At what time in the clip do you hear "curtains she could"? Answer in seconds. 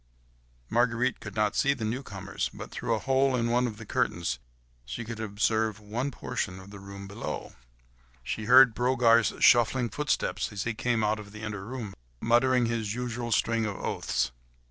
3.85-5.19